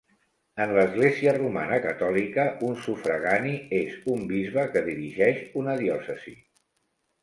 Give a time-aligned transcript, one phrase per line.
[0.63, 6.39] En l'església romana catòlica, un sufragani és un bisbe que dirigeix una diòcesi.